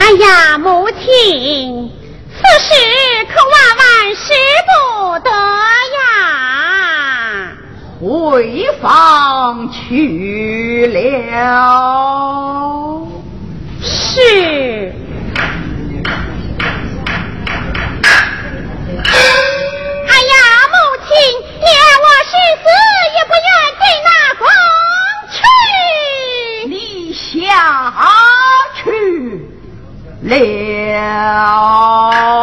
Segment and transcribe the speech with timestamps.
[0.00, 1.90] 哎呀，母亲，
[2.30, 2.70] 此事
[3.28, 4.32] 可万万使
[4.66, 4.72] 不
[5.20, 5.30] 得
[5.98, 6.06] 呀！
[8.00, 10.96] 回房去了。
[13.82, 14.67] 是。
[27.48, 27.94] 下
[28.74, 29.40] 去
[30.22, 32.37] 了。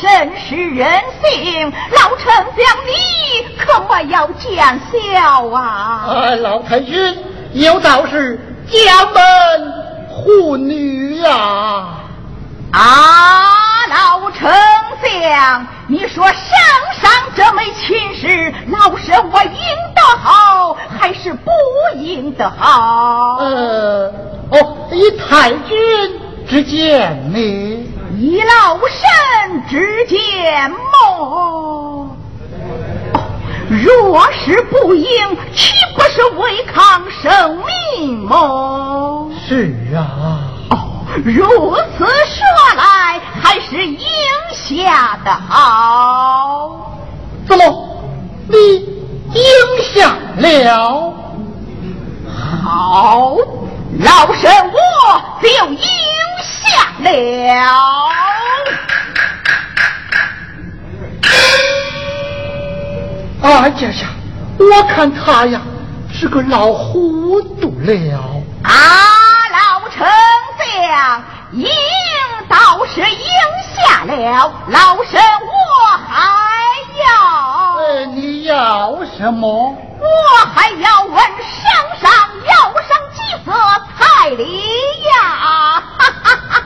[0.00, 0.88] 真是人
[1.22, 2.54] 性，老丞相
[2.86, 6.06] 你可莫要见笑啊！
[6.08, 7.18] 啊，老太君
[7.52, 9.72] 有道是家门
[10.08, 11.88] 护女呀！
[12.72, 14.50] 啊，老丞
[15.02, 16.34] 相，你说圣
[17.00, 19.52] 上这枚亲事，老身我应
[19.94, 21.50] 得好，还是不
[21.96, 23.36] 应得好？
[23.40, 24.12] 呃，
[24.50, 27.89] 哦，以太君之见呢？
[28.22, 32.14] 以老身之见么？
[33.70, 35.06] 若是不应，
[35.54, 37.56] 岂不是违抗圣
[37.96, 39.32] 命么？
[39.48, 40.42] 是啊。
[40.68, 40.76] 哦，
[41.24, 42.44] 如此说
[42.76, 43.98] 来，还是应
[44.52, 46.92] 下的好。
[47.48, 48.04] 怎么，
[48.48, 48.58] 你
[49.32, 49.40] 应
[49.94, 51.14] 下了？
[52.62, 53.34] 好，
[53.98, 54.78] 老身我
[55.40, 56.09] 就应。
[56.70, 57.10] 下了，
[63.42, 64.06] 啊，家下，
[64.58, 65.60] 我看他呀
[66.12, 67.92] 是个老糊涂了。
[68.62, 68.72] 啊，
[69.50, 70.06] 老丞
[70.58, 71.22] 相，
[71.52, 71.66] 应
[72.48, 73.08] 倒是应
[73.74, 75.50] 下了，老身我
[76.08, 76.14] 还
[76.98, 77.76] 要。
[77.76, 79.76] 呃，你要什么？
[80.00, 80.06] 我
[80.54, 82.10] 还要问圣上
[82.46, 82.54] 要
[82.88, 83.52] 上几色
[83.98, 84.60] 彩礼
[85.12, 85.82] 呀？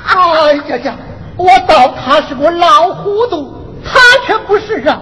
[0.15, 0.95] 哎呀呀！
[1.37, 5.01] 我道他是个老糊涂，他却不是啊，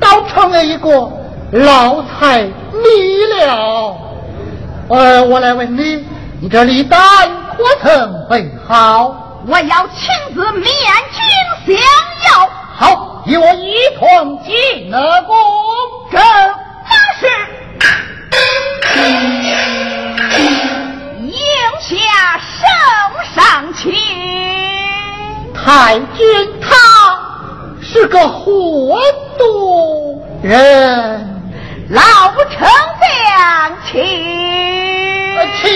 [0.00, 1.10] 倒成了一个
[1.50, 3.96] 老财迷了。
[4.88, 6.06] 呃，我来问你，
[6.40, 7.00] 你这礼单
[7.56, 9.40] 可曾备好？
[9.48, 10.64] 我要亲自面
[11.66, 11.84] 君相
[12.30, 12.48] 要。
[12.74, 15.36] 好，与我一同进了宫。
[16.10, 16.20] 正
[17.20, 17.26] 是。
[21.20, 21.32] 应
[21.80, 21.90] 下
[22.38, 22.60] 圣
[23.34, 23.92] 上请。
[25.54, 26.26] 太君
[26.60, 26.66] 他
[27.80, 28.98] 是个糊
[29.38, 31.40] 涂人，
[31.90, 32.00] 老
[32.50, 32.68] 丞
[33.00, 34.02] 相请
[35.62, 35.70] 请。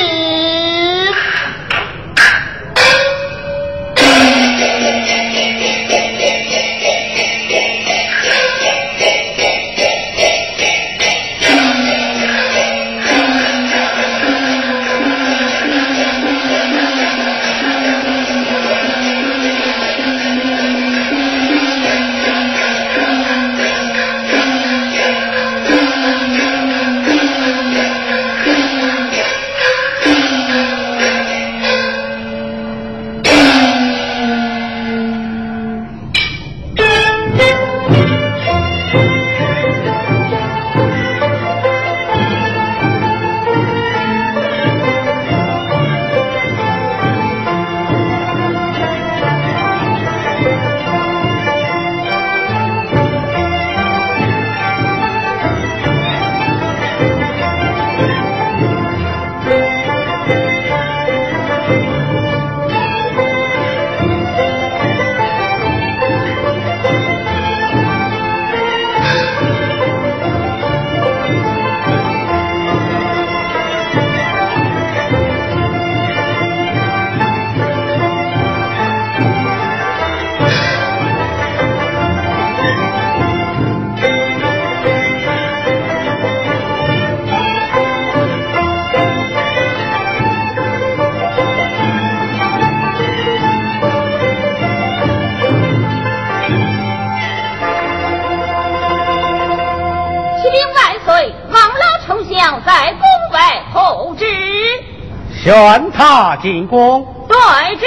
[106.42, 107.26] 进宫。
[107.28, 107.86] 对之。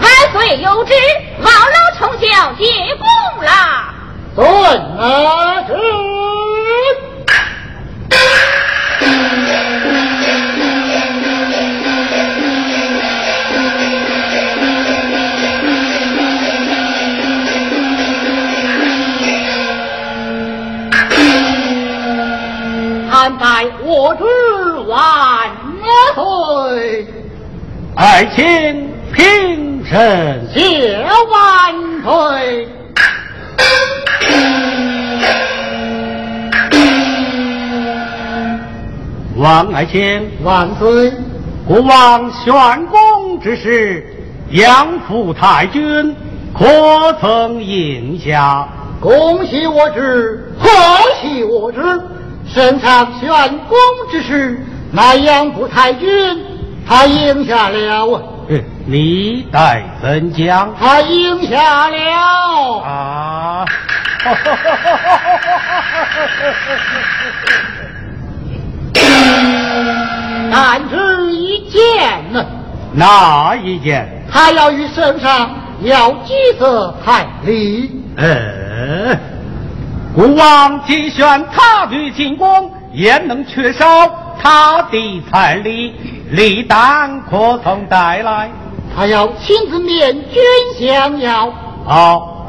[0.00, 0.92] 万岁有旨，
[1.40, 2.66] 老老丞相进
[2.98, 3.50] 宫了。
[4.34, 4.46] 遵
[4.96, 5.47] 啊
[28.00, 31.74] 爱卿平身谢万
[32.04, 32.68] 岁。
[39.34, 41.12] 王爱卿万岁，
[41.66, 44.06] 国王宣宫之时，
[44.50, 46.14] 杨府太君
[46.56, 48.68] 可曾应下？
[49.00, 50.68] 恭喜我之，贺
[51.20, 51.80] 喜我之。
[52.46, 53.28] 圣上宣
[53.66, 53.76] 宫
[54.08, 56.08] 之事，乃杨府太君
[56.88, 58.22] 他应下了。
[58.48, 60.74] 嗯，你待怎讲？
[60.80, 62.78] 他应下了。
[62.80, 63.64] 啊！
[70.50, 72.44] 但只一件呢？
[72.92, 74.24] 哪一件？
[74.32, 75.50] 他要与圣上
[75.82, 78.02] 要几色彩礼？
[78.16, 79.14] 呃，
[80.14, 83.86] 国王既选他女进宫，焉能缺少
[84.42, 85.94] 他的彩礼？
[86.30, 88.50] 礼当可曾带来？
[88.96, 91.52] 他要亲自面君相邀。
[91.84, 92.46] 好，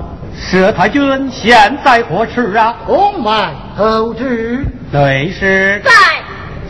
[0.51, 2.75] 佘太君现在何处啊？
[2.85, 4.65] 宫外候旨。
[4.91, 5.81] 对是。
[5.83, 5.91] 在。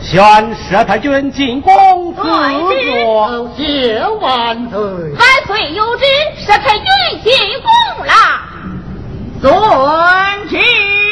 [0.02, 0.22] 宣
[0.70, 3.50] 佘太君进宫自坐。
[3.56, 4.80] 谢万岁。
[4.80, 6.04] 万岁有旨，
[6.46, 6.86] 佘太君
[7.22, 7.32] 进
[7.62, 8.12] 宫了。
[9.42, 11.09] 遵旨。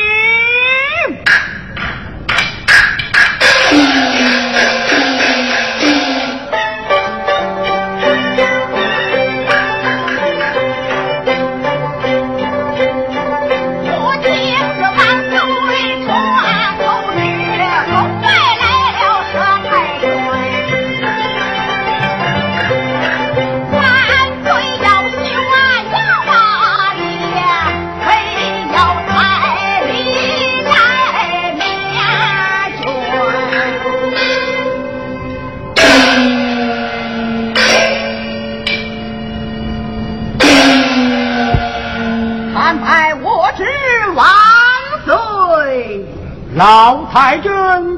[46.58, 47.50] 老太君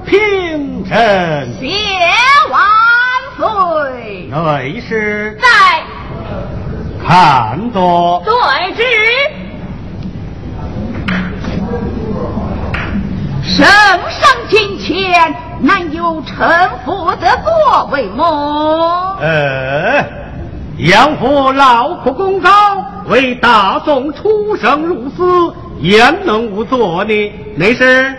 [0.05, 0.99] 平身，
[1.59, 1.67] 谢
[2.51, 2.61] 万
[3.39, 4.27] 岁。
[4.27, 5.49] 内侍在，
[7.03, 8.23] 看多。
[8.23, 8.83] 对之。
[13.43, 16.46] 圣上金钱，难有臣
[16.84, 19.17] 服的座位么？
[19.23, 20.05] 呃，
[20.77, 22.51] 杨府劳苦功高，
[23.08, 27.32] 为大宋出生入死，焉能无作呢？
[27.56, 28.15] 内侍。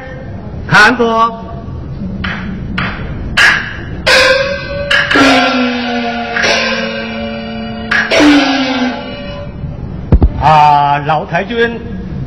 [0.72, 1.06] 看坐。
[10.42, 11.78] 啊，老太君，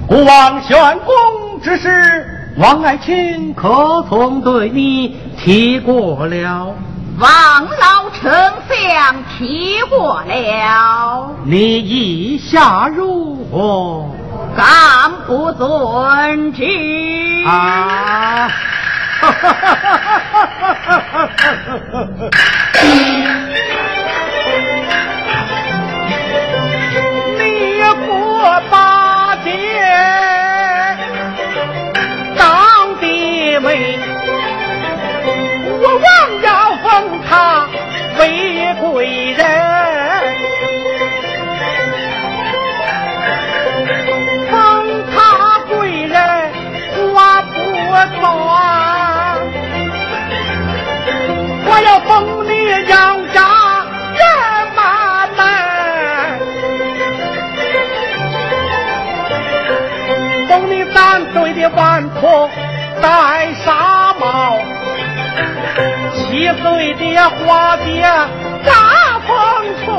[0.07, 6.75] 国王玄公之事，王爱卿可曾对你提过了？
[7.19, 8.31] 王老丞
[8.69, 11.31] 相提过了。
[11.45, 14.07] 你意下如何？
[14.57, 16.63] 敢不遵旨
[17.47, 18.49] 啊！
[27.39, 28.09] 你不
[28.71, 29.51] 把爹
[32.37, 33.99] 当爹妹，
[35.81, 36.07] 我王
[36.43, 37.67] 要封他
[38.19, 39.94] 为贵人。
[51.67, 52.51] 我要封你
[52.89, 52.93] 杨
[53.33, 53.41] 家
[54.15, 54.23] 人
[54.77, 55.39] 马们，
[60.49, 62.51] 封你三岁的万婆
[63.01, 63.07] 戴
[63.65, 64.59] 纱帽，
[66.15, 68.03] 七岁的花姐
[68.65, 69.35] 扎风
[69.85, 69.93] 春，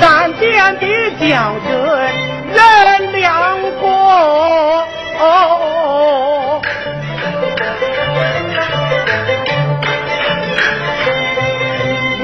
[0.00, 0.86] 三殿的
[1.20, 2.33] 将军。
[2.54, 3.84] 人两过，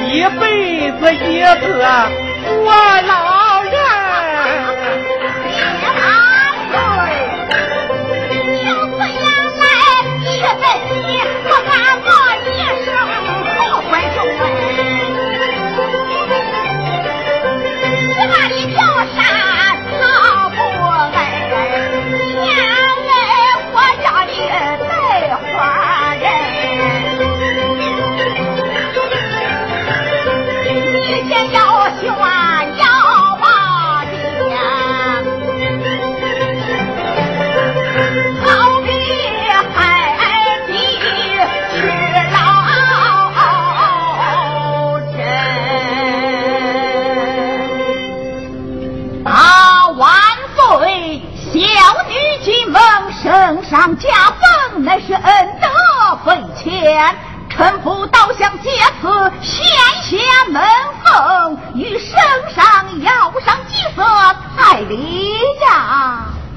[0.07, 1.49] 一辈子一个
[2.63, 2.69] 我
[3.07, 3.30] 老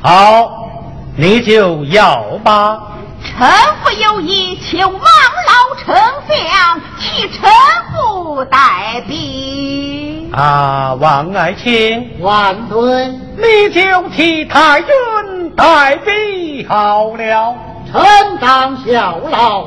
[0.04, 0.68] 好，
[1.16, 2.78] 你就要吧。
[3.24, 3.48] 臣
[3.82, 5.96] 不有意，请王老丞
[6.28, 7.50] 相替臣
[7.94, 10.30] 父代兵。
[10.34, 13.08] 啊，王爱卿，万岁！
[13.38, 17.56] 你就替太君代兵好了。
[17.90, 18.04] 臣
[18.42, 19.64] 当效劳。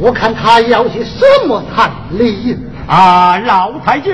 [0.00, 2.56] 我看他要些什么彩礼？
[2.86, 4.10] 啊，老太君，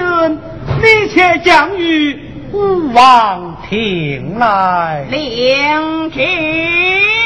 [0.83, 2.24] 你且将与
[2.55, 5.05] 吾王听来。
[5.11, 7.24] 领旨。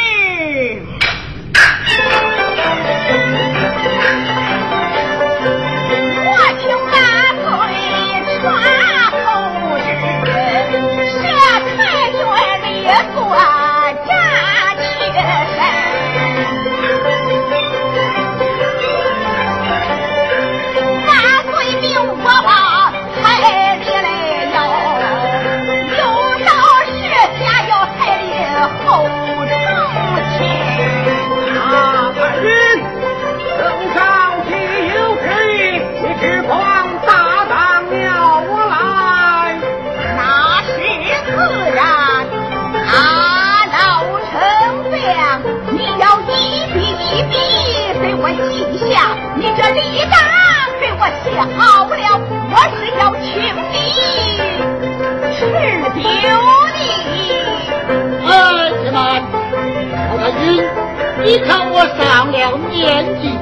[62.79, 63.37] 年纪，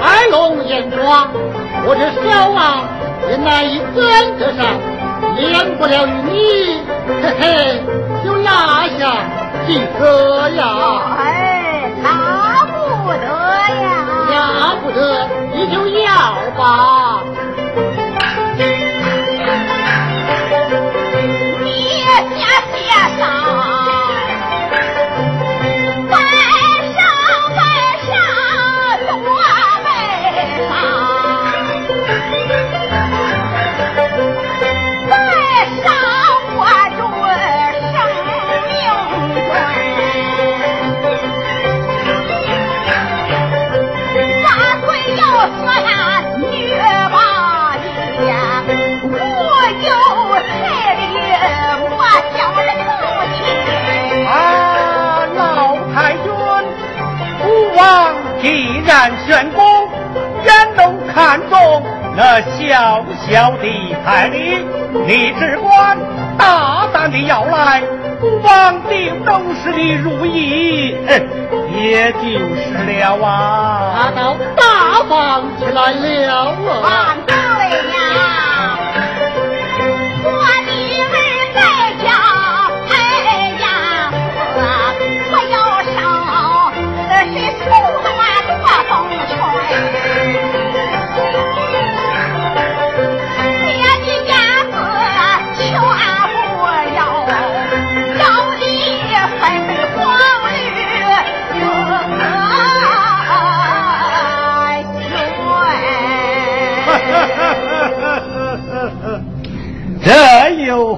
[0.00, 1.28] 耳聋眼花，
[1.84, 2.88] 我这小王
[3.28, 4.64] 也难以跟得上，
[5.36, 6.80] 免不了与你，
[7.20, 7.44] 嘿嘿，
[8.24, 8.48] 就落
[8.98, 9.00] 下
[9.66, 10.62] 几个呀。
[11.18, 13.26] 哎，拿不得
[13.82, 13.92] 呀，
[14.32, 16.08] 拿不得，你就要
[16.56, 17.22] 吧。
[59.26, 59.64] 玄公
[60.44, 61.82] 眼能看中
[62.16, 64.66] 那小小的彩礼，
[65.06, 65.96] 你只管
[66.36, 67.82] 大胆的要来，
[68.42, 69.32] 王定都
[69.62, 70.96] 是你如意，
[71.72, 73.92] 也就是了啊！
[73.96, 77.16] 他倒大方起来了啊！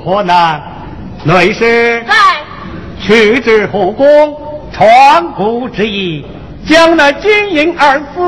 [0.03, 0.61] 这有何难？
[1.25, 2.13] 内侍在，
[3.01, 4.37] 去至后宫，
[4.73, 6.27] 传古之意，
[6.67, 8.21] 将那金银二字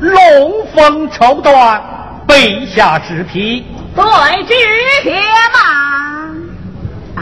[0.00, 1.80] 龙凤绸缎，
[2.26, 3.64] 备下纸皮。
[3.94, 4.04] 对
[4.44, 4.54] 之
[5.02, 5.22] 铁
[5.54, 5.60] 马。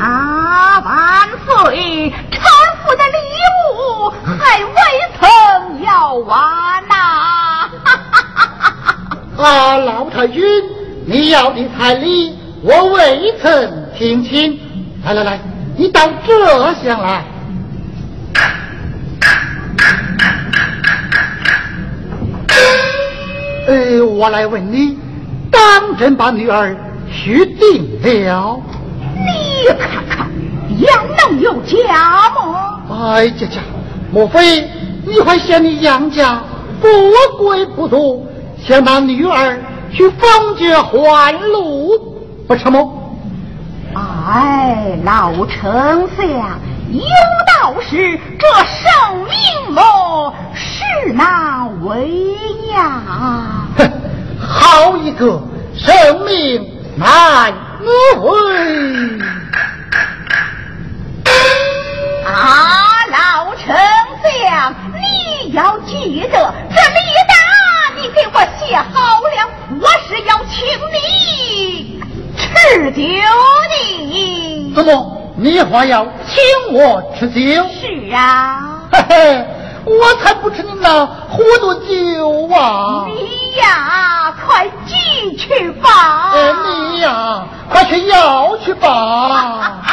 [0.01, 2.11] 啊，万岁！
[2.31, 2.41] 臣
[2.83, 3.19] 妇的礼
[3.77, 4.71] 物还未
[5.21, 6.41] 曾要完
[6.89, 7.69] 呐！
[9.45, 10.43] 啊，老太君，
[11.07, 12.39] 你要的彩礼。
[12.63, 14.59] 我未曾听清，
[15.05, 15.39] 来来来，
[15.77, 17.23] 你到这厢来。
[23.67, 24.97] 呃，我来问你，
[25.51, 26.75] 当真把女儿
[27.13, 28.59] 许定了？
[29.15, 30.31] 你看看，
[30.79, 32.81] 杨能有假吗？
[32.89, 33.63] 哎呀呀，
[34.11, 34.67] 莫非
[35.05, 36.41] 你还嫌你杨家
[36.81, 36.89] 富
[37.37, 38.27] 贵不足，
[38.67, 39.61] 想把女儿
[39.93, 42.17] 去封爵还禄？
[42.49, 42.97] 不成么？
[44.33, 46.25] 哎，老丞相，
[46.89, 47.03] 有
[47.49, 52.37] 道是这生命么，是难为
[52.73, 53.03] 呀。
[53.77, 53.91] 哼，
[54.39, 55.43] 好一个
[55.77, 56.65] 生命
[56.97, 57.53] 难
[58.21, 59.19] 为！
[62.25, 63.77] 啊，老丞
[64.23, 67.35] 相，你要记得这礼单，
[67.97, 72.00] 你给我写好了，我是要请你。
[72.41, 73.03] 吃酒
[73.71, 75.17] 的，怎么？
[75.37, 77.41] 你还要请请我吃酒。
[77.81, 79.47] 是啊，嘿嘿，
[79.85, 83.07] 我才不吃你那糊涂酒啊！
[83.09, 86.33] 你呀，快进去吧。
[86.35, 89.79] 哎，你呀，快去要去吧。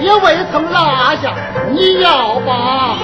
[0.00, 1.34] 也未曾落下，
[1.70, 2.96] 你要吧？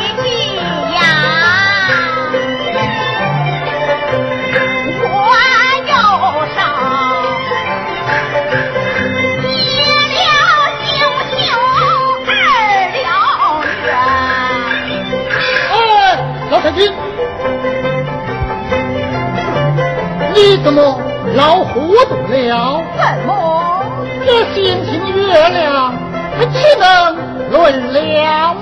[20.35, 21.01] 你怎么
[21.35, 22.83] 老糊涂了？
[22.97, 23.83] 怎么？
[24.25, 25.98] 这星星月亮，它
[26.47, 27.17] 岂能
[27.51, 27.57] 论
[27.93, 27.97] 了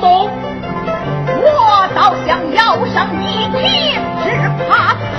[0.00, 0.30] 么？
[1.38, 1.44] 我
[1.94, 3.56] 倒想要上一匹，
[4.22, 4.24] 只
[4.66, 5.18] 怕他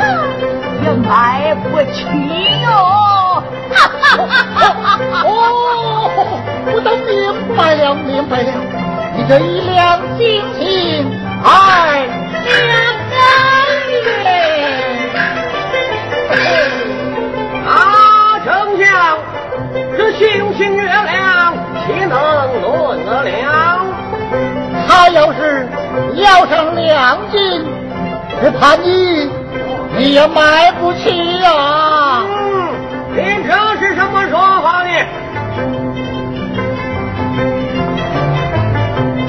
[0.83, 1.95] 也买不起
[2.63, 2.65] 哟！
[3.69, 5.21] 哈哈哈哈哈！
[5.25, 5.29] 哦，
[6.73, 7.07] 我都明
[7.55, 8.51] 白了，明白了，
[9.15, 9.77] 你这一两
[10.17, 10.59] 星星，
[11.43, 11.47] 哎，
[12.43, 12.51] 两
[13.11, 13.15] 个
[13.91, 13.95] 月。
[17.67, 18.85] 啊，丞相，
[19.97, 21.05] 这星星月亮
[21.88, 22.12] 岂能
[22.62, 23.86] 论得了？
[24.86, 25.65] 他要是
[26.15, 27.65] 要上两斤，
[28.41, 29.32] 只怕你
[29.95, 32.26] 你也买不起呀。
[32.28, 32.76] 嗯，
[33.15, 34.89] 您这是什么说法呢？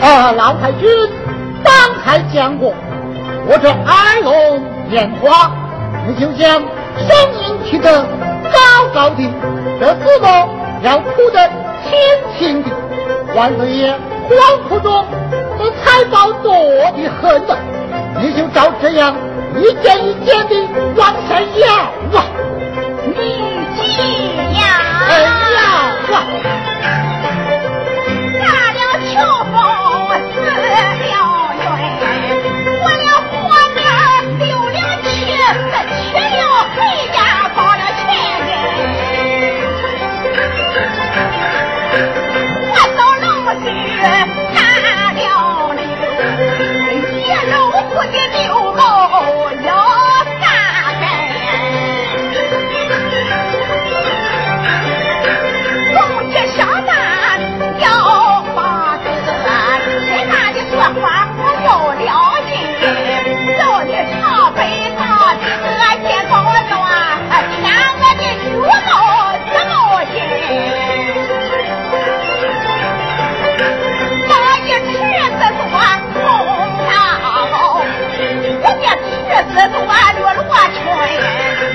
[0.03, 0.89] 啊，老太君
[1.63, 1.73] 刚
[2.05, 2.75] 才讲过，
[3.47, 5.53] 我这耳聋眼花，
[6.09, 7.09] 你就将声
[7.41, 8.59] 音提得高
[8.93, 9.31] 高的，
[9.79, 10.27] 这字幕
[10.83, 11.49] 要哭的
[11.89, 11.97] 轻
[12.39, 12.71] 轻的，
[13.35, 13.91] 万子爷
[14.29, 15.05] 惶恐中。
[15.59, 17.57] 这财宝多的很呐，
[18.21, 19.17] 你就照这样
[19.57, 20.55] 一件一件的
[20.97, 21.67] 往下要
[22.17, 22.25] 啊！
[23.05, 23.13] 你
[23.75, 23.79] 既
[24.55, 24.61] 要，
[25.17, 26.17] 要啊！
[47.99, 48.68] 我的刘
[79.49, 79.79] 池子多
[80.21, 80.43] 落罗
[80.75, 80.77] 裙，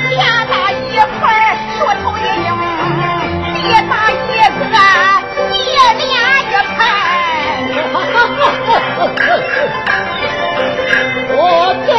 [0.09, 0.11] 天
[0.47, 1.21] 大一块
[1.77, 2.47] 树头一硬，
[3.53, 3.55] 地
[3.89, 4.13] 大一
[4.57, 4.61] 个
[5.49, 5.53] 叶
[5.97, 6.01] 连
[6.49, 6.71] 一盆。
[11.35, 11.37] 我
[11.87, 11.89] 这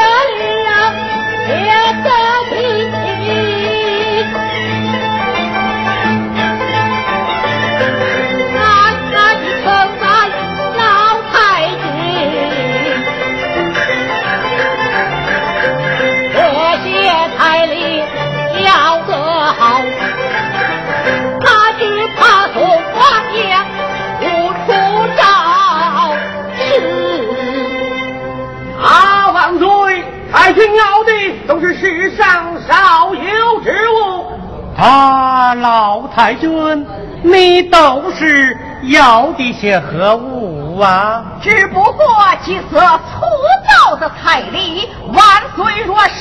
[34.84, 36.86] 啊，老太君，
[37.22, 41.24] 你都是要的些何物啊？
[41.40, 42.04] 只不过
[42.44, 43.24] 几色粗
[43.66, 45.18] 糙的彩礼，万
[45.56, 46.12] 岁若舍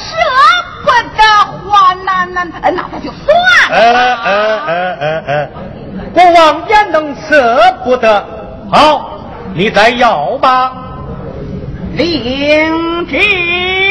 [0.86, 1.22] 不得
[1.70, 3.36] 还，那那那那就算
[3.70, 3.76] 了。
[3.76, 5.50] 呃呃呃呃呃，
[6.14, 8.26] 国王也能舍不得。
[8.72, 9.20] 好，
[9.54, 10.72] 你再要吧。
[11.98, 13.83] 领旨。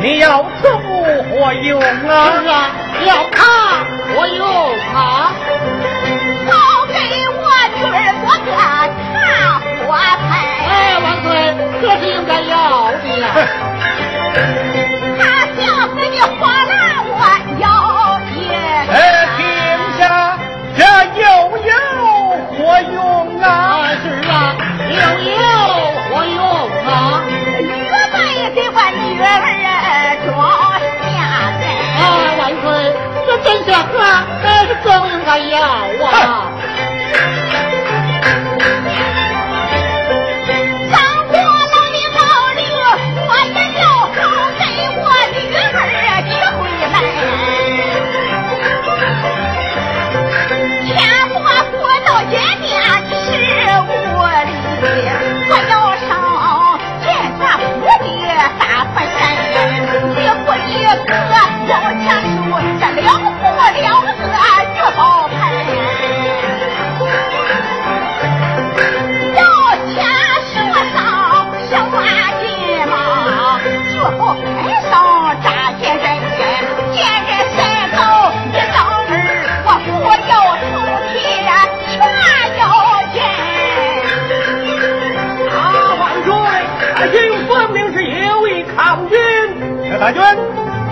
[0.00, 0.68] 你要出
[1.30, 1.84] 何用啊？
[2.40, 2.70] 是啊，
[3.06, 4.42] 要他何用
[4.94, 5.32] 啊？
[6.48, 6.50] 好
[6.88, 6.94] 给
[7.28, 7.40] 我
[7.76, 8.56] 女儿做个茶
[9.86, 10.26] 花菜。
[10.68, 11.28] 哎，万岁，
[11.80, 12.52] 这是应该要
[12.90, 13.22] 的呀。
[15.18, 15.20] 他
[15.56, 16.72] 小子的花篮
[17.06, 17.12] 我
[17.60, 17.64] 要
[18.34, 18.40] 也。
[18.90, 18.96] 哎，
[19.36, 19.40] 停
[19.98, 20.02] 下，
[20.76, 20.80] 这
[21.20, 21.22] 又
[21.68, 21.70] 有
[22.56, 22.58] 何
[22.92, 22.96] 用
[23.42, 23.46] 啊？
[24.02, 24.32] 是啊，
[24.90, 24.92] 又
[25.30, 25.36] 有
[26.08, 26.40] 何用
[26.86, 26.90] 啊？
[33.44, 35.60] 真是啊，这是更应该要
[36.06, 36.52] 啊。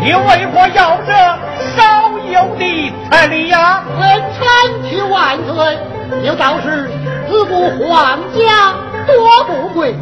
[0.03, 1.13] 你为何要这
[1.77, 3.83] 少有的彩礼呀？
[4.01, 5.79] 呃，臣去万岁，
[6.23, 6.91] 有道是
[7.29, 8.73] 自不皇家
[9.07, 9.95] 多富贵，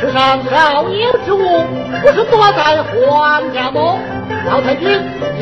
[0.00, 1.64] 世上少有之物，
[2.00, 3.98] 不是多在皇家么？
[4.46, 4.88] 老太君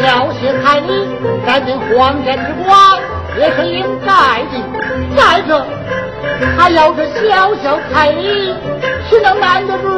[0.04, 1.06] 要挟彩礼，
[1.46, 2.98] 占尽皇家之光，
[3.38, 4.60] 也是应该的。
[5.16, 5.64] 再者，
[6.58, 8.54] 他要这小小彩礼，
[9.08, 9.88] 岂能难得住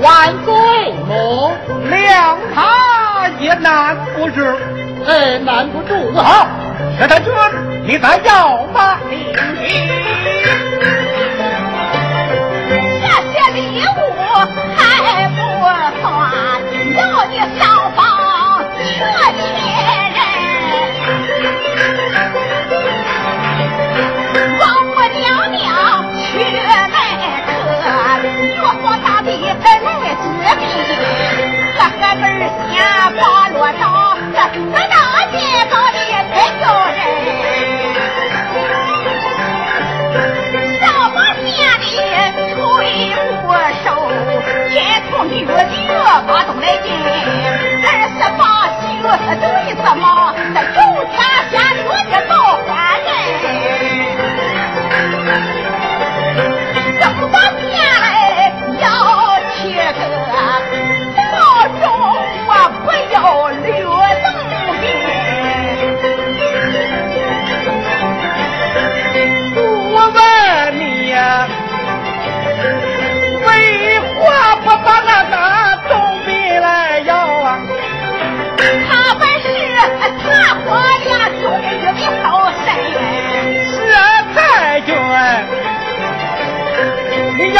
[0.00, 1.52] 万岁么？
[1.90, 3.09] 谅他
[3.40, 4.40] 也难不住。
[5.08, 6.22] 哎，难不住啊！
[6.22, 6.46] 好，
[6.98, 7.32] 薛太君，
[7.86, 8.98] 你再要吧。
[13.00, 13.98] 这些礼物
[14.76, 14.78] 还
[15.30, 15.38] 不
[16.02, 16.04] 算，
[16.96, 17.60] 要的上
[17.96, 17.98] 方
[18.76, 18.84] 全
[19.38, 19.40] 亲
[20.14, 20.18] 人。
[24.60, 25.58] 王母娘娘
[26.14, 26.92] 去来
[27.46, 27.48] 客，
[28.28, 28.68] 玉皇
[29.02, 29.28] 大帝
[29.62, 30.24] 本来治
[30.98, 31.02] 病，
[31.76, 32.22] 这河本
[32.70, 32.72] 先
[33.16, 33.82] 把落到
[34.32, 34.94] 这四大
[35.30, 35.34] 金
[35.70, 35.96] 刚里
[36.30, 36.98] 才叫人。
[40.80, 40.82] 上
[41.14, 41.84] 把县里
[42.54, 42.58] 吹
[43.42, 43.48] 不
[43.84, 43.86] 收，
[44.70, 44.74] 天
[45.10, 45.50] 从女的
[46.26, 46.86] 把东来进，
[47.84, 48.42] 二十八
[48.80, 48.82] 宿
[49.24, 49.44] 是对
[49.74, 50.04] 子嘛，
[50.54, 50.78] 这周
[51.10, 51.14] 天
[51.50, 51.52] 先
[51.84, 52.30] 说的造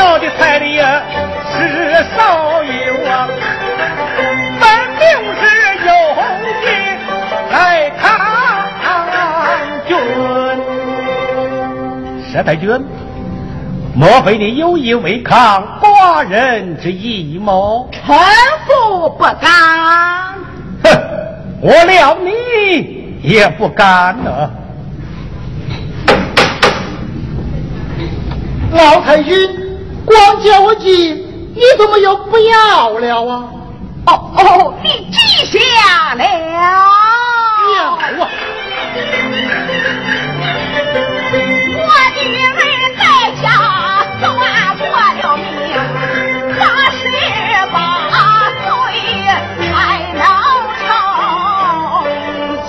[0.00, 1.02] 要的彩礼呀
[1.52, 2.70] 是少有
[3.06, 3.28] 啊，
[4.58, 4.66] 分
[4.98, 5.04] 明
[5.36, 5.42] 是
[5.84, 5.92] 有
[6.62, 6.66] 的
[7.52, 7.54] 来
[8.00, 8.00] 抗
[9.86, 9.90] 君。
[12.32, 12.66] 佘太君，
[13.94, 17.90] 莫非你有意违抗寡人之意谋？
[17.92, 18.16] 臣
[18.66, 20.34] 服不敢。
[20.82, 20.88] 哼，
[21.60, 24.50] 我料你也不敢呢。
[28.72, 29.36] 老太君，
[30.11, 31.16] 光叫我进，
[31.55, 33.44] 你怎么又不要了啊？
[34.07, 36.25] 哦哦，你记下了。
[36.25, 37.99] 要啊！
[41.77, 41.81] 我
[42.16, 42.61] 女儿
[42.99, 43.01] 在
[43.40, 43.44] 家
[44.18, 44.23] 算
[44.79, 45.44] 过了命，
[46.59, 47.01] 八十
[47.73, 47.75] 八
[48.64, 48.66] 岁
[49.70, 49.70] 才
[50.18, 50.20] 能
[50.81, 50.88] 成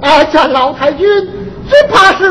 [0.00, 1.06] 哎，这 老太君
[1.68, 2.22] 只怕是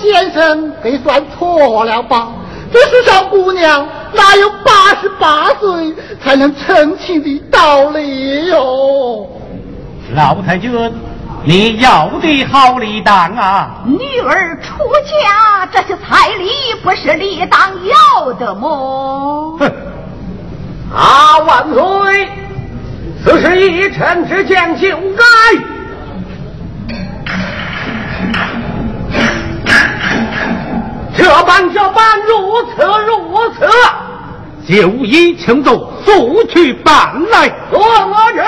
[0.00, 2.28] 先生给算错了吧？
[2.72, 9.28] 这世上姑娘哪有八十八岁才能成亲的道理哟？
[10.14, 10.70] 老太君，
[11.44, 13.82] 你要的好礼当啊！
[13.86, 14.84] 女儿出
[15.24, 16.50] 嫁，这些彩礼
[16.82, 19.56] 不是理当要的么？
[19.58, 19.70] 哼！
[20.94, 22.28] 啊，万岁！
[23.24, 25.79] 此事一臣之见就该。
[31.22, 33.68] 这般这般，如此如此，
[34.66, 37.50] 就依请奏速去办来。
[37.70, 38.46] 做我人，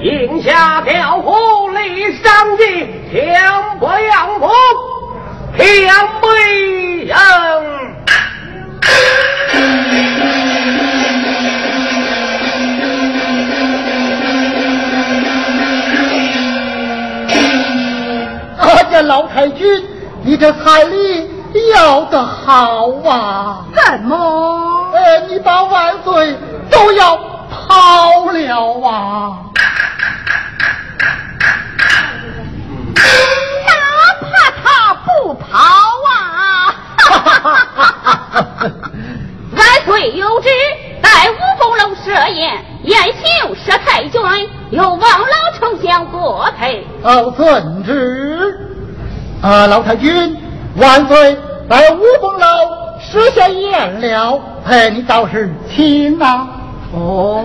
[0.00, 2.64] 应下调虎立上计，
[3.10, 3.38] 天
[3.78, 4.50] 不阳风，
[5.58, 5.92] 天
[19.36, 19.84] 太君，
[20.22, 21.30] 你这彩礼
[21.74, 23.66] 要得好啊！
[23.74, 24.88] 怎么？
[24.94, 26.34] 呃，你把万岁
[26.70, 27.14] 都要
[27.50, 29.36] 跑了啊！
[33.66, 33.74] 哪
[34.22, 34.26] 怕
[34.64, 35.44] 他不跑
[36.08, 36.74] 啊！
[39.54, 40.48] 万岁有旨，
[41.02, 44.18] 在五凤楼设宴，宴请佘太君，
[44.70, 46.86] 由王老丞相作陪。
[47.02, 48.35] 哦，遵旨。
[49.42, 50.36] 啊，老太君，
[50.76, 51.36] 万岁
[51.68, 52.46] 在五凤楼
[53.00, 56.48] 设下宴了，哎，你倒是请啊！
[56.94, 57.44] 哦，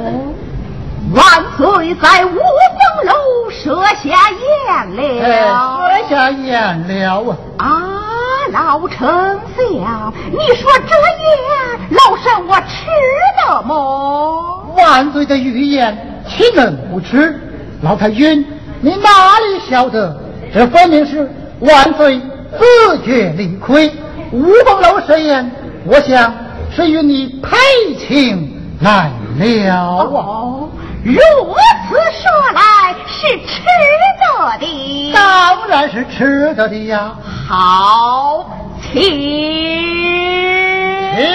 [1.13, 1.23] 万
[1.57, 3.13] 岁在五凤楼
[3.51, 7.67] 设下宴了，设下宴了啊！
[7.67, 7.69] 啊，
[8.51, 9.07] 老丞
[9.55, 10.95] 相，你说这
[11.27, 12.87] 宴老身我吃
[13.45, 14.73] 的么？
[14.77, 17.39] 万岁的御宴岂能不吃？
[17.81, 18.45] 老太君，
[18.79, 20.17] 你哪里晓得？
[20.53, 21.29] 这分明是。
[21.61, 22.19] 万岁
[22.57, 23.91] 自觉理亏，
[24.31, 25.51] 吴凤楼设宴，
[25.85, 26.33] 我想
[26.75, 27.57] 是与你配
[27.99, 29.75] 情难了
[30.17, 30.67] 啊。
[31.03, 33.61] 如此说来，是吃
[34.19, 37.13] 得的，当然是吃得的呀。
[37.47, 38.49] 好，
[38.91, 39.01] 请
[41.15, 41.31] 请。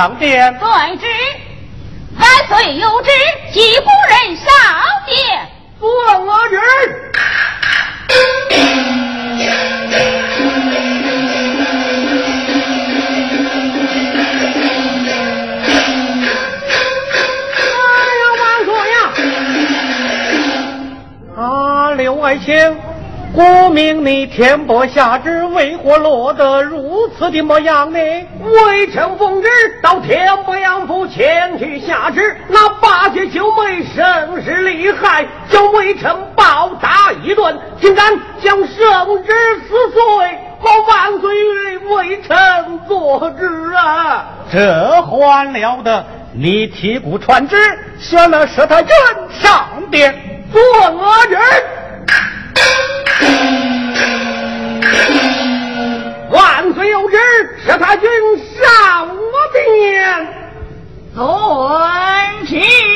[0.00, 1.06] 上殿，遵旨。
[2.18, 3.10] 万岁有旨，
[3.52, 4.46] 吉夫人上
[5.04, 5.46] 殿。
[5.78, 5.86] 遵
[6.26, 6.58] 我旨。
[8.08, 8.16] 哎
[18.16, 18.96] 呀，万岁呀！
[21.36, 22.74] 啊，刘爱卿。
[23.34, 27.98] 顾命你天波下旨，为何落得如此的模样呢？
[28.50, 29.48] 微臣奉旨
[29.82, 39.32] 到天波阳府前去下旨，那八戒九妹甚是厉害，叫微臣暴打一顿，竟敢将圣旨
[39.68, 40.00] 撕碎，
[40.58, 42.36] 好万岁为微臣
[42.86, 44.26] 做旨啊！
[44.52, 46.04] 这还了得！
[46.32, 47.56] 你提鼓传旨，
[47.98, 48.94] 选了佘太君
[49.30, 50.14] 上殿
[50.52, 50.60] 做
[50.90, 51.36] 我旨。
[56.90, 57.16] 有旨，
[57.64, 60.26] 是太君上我殿，
[61.14, 62.89] 遵旨。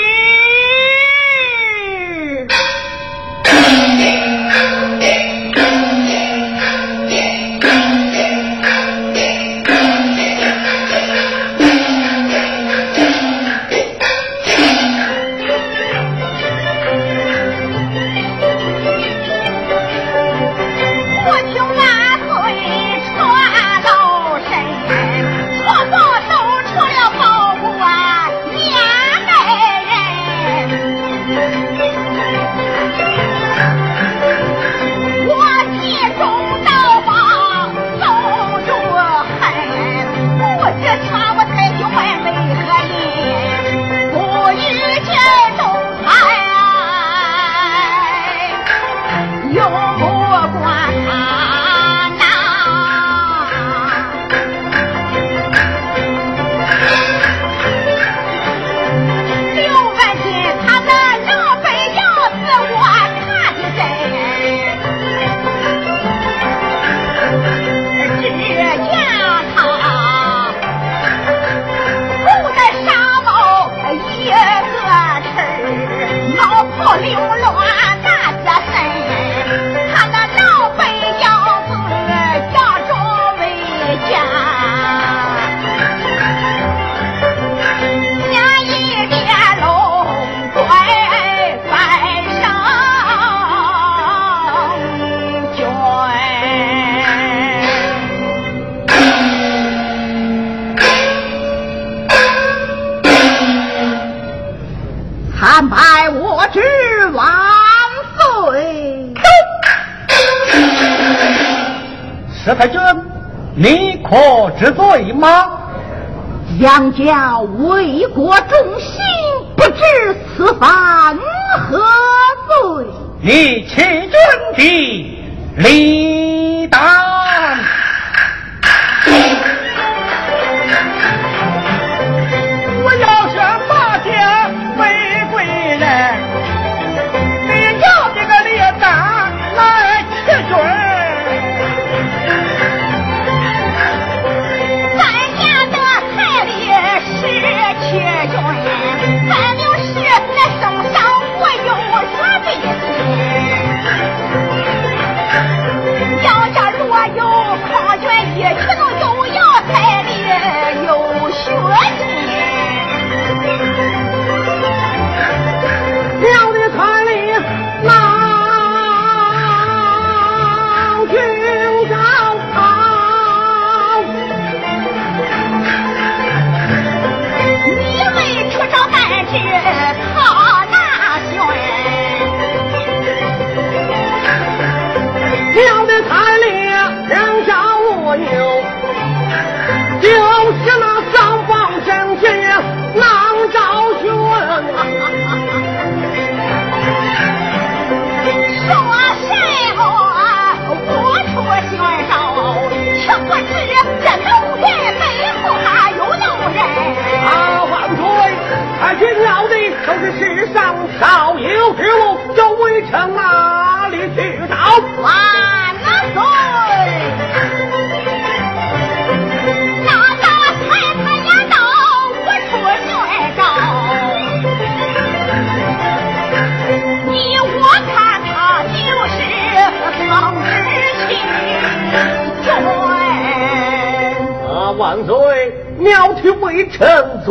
[236.70, 237.22] 佘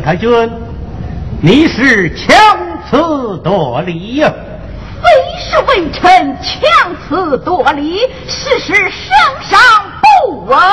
[0.00, 0.50] 太君，
[1.40, 2.30] 你是强
[2.88, 4.32] 词夺理呀！
[5.02, 5.08] 非
[5.40, 8.86] 是为臣强词夺理，事实圣
[9.42, 9.58] 上
[10.00, 10.72] 不阿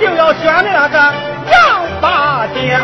[0.00, 0.96] 定要选那个
[1.52, 2.76] 杨八姐。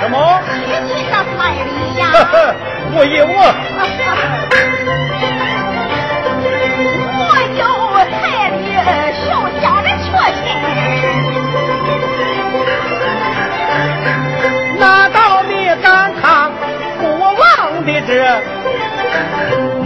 [0.00, 0.40] 什么？
[0.84, 2.02] 你的彩礼呀？
[2.94, 3.40] 我有啊。
[7.18, 7.20] 我
[7.58, 7.62] 有
[8.20, 8.62] 彩礼，
[9.24, 9.26] 小
[9.62, 10.42] 家的缺钱。
[14.78, 14.82] 难
[15.12, 15.16] 道
[15.48, 15.50] 你
[15.82, 15.86] 敢
[16.20, 16.22] 看
[17.00, 17.40] 国王
[17.86, 18.10] 的旨？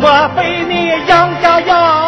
[0.01, 0.03] 莫
[0.37, 0.73] 非你
[1.07, 1.11] 杨
[1.41, 2.06] 家要？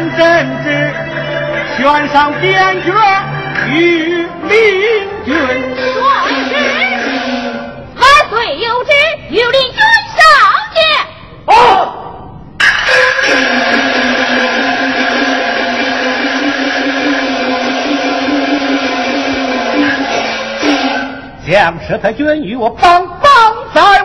[0.00, 0.24] 两阵，
[1.76, 2.90] 悬赏点爵
[3.68, 5.34] 与林军。
[5.76, 6.02] 算
[6.48, 6.54] 是，
[7.96, 8.90] 万岁有之？
[9.28, 9.78] 有林军
[10.16, 10.18] 上
[10.72, 10.80] 殿。
[11.44, 11.52] 哦。
[21.46, 24.00] 将士太君与我帮帮在。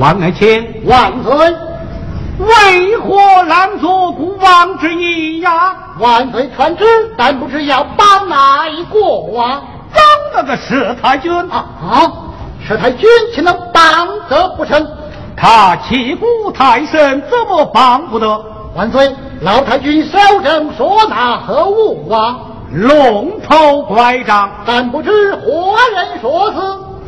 [0.00, 1.54] 王爱卿，万岁！
[2.38, 5.76] 为何拦阻孤王之意呀？
[5.98, 6.86] 万岁传旨，
[7.18, 9.62] 但不知要帮哪一国啊？
[9.92, 10.02] 帮
[10.34, 12.12] 那个佘太君啊啊！
[12.66, 14.88] 佘太君岂能帮得不成？
[15.36, 18.42] 他气骨太甚，怎么帮不得？
[18.74, 22.38] 万岁，老太君手正所拿何物啊？
[22.72, 26.56] 龙头拐杖，但不知何人所赐？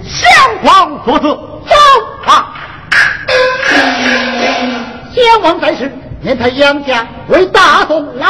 [0.05, 0.30] 相
[0.62, 1.22] 王所赐。
[1.64, 1.74] 走
[2.26, 2.53] 啊！
[5.14, 5.92] 先王在世，
[6.22, 8.26] 念他杨家为大宋劳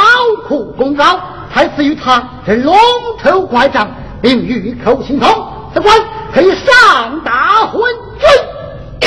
[0.47, 1.19] 苦功高，
[1.53, 2.75] 太赐予他这龙
[3.23, 3.89] 头拐杖，
[4.21, 5.29] 并玉口形通，
[5.73, 5.97] 此官
[6.33, 7.81] 可以上达昏
[8.19, 8.27] 君，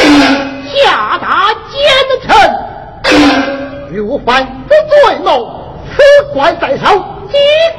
[0.73, 1.83] 下达奸
[2.23, 2.35] 臣，
[3.93, 6.03] 如犯不罪谋，此
[6.33, 7.37] 官在手，即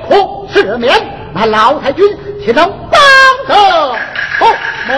[0.08, 0.16] 可
[0.54, 0.93] 赦免。
[1.34, 2.06] 那老太君
[2.43, 3.00] 岂能帮
[3.48, 3.56] 得？
[4.39, 4.45] 哦，
[4.89, 4.93] 啊，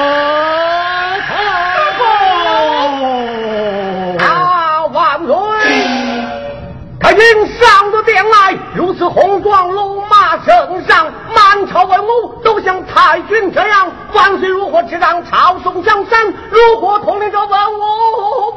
[7.20, 11.06] 太君上得殿来，如此红装，龙马圣上，
[11.36, 13.92] 满朝文武都像太君这样。
[14.14, 16.34] 万岁如何执掌朝宋江山？
[16.50, 17.80] 如何统领着文武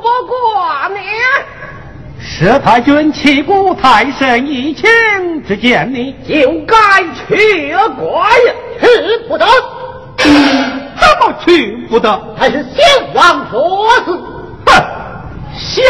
[0.01, 1.01] 不过你？
[2.23, 4.89] 佘太君气骨太深，一情
[5.45, 6.77] 之见，你就该
[7.27, 8.31] 去怪，
[8.81, 8.87] 去
[9.29, 9.45] 不得。
[10.19, 12.37] 怎么去不得？
[12.39, 14.13] 还是先王所赐。
[14.67, 14.85] 哼，
[15.53, 15.85] 先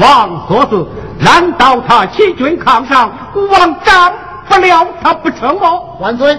[0.00, 0.84] 王所赐，
[1.18, 4.12] 难道他欺君抗上，孤王斩
[4.48, 5.80] 不了他不成吗？
[6.00, 6.38] 万岁，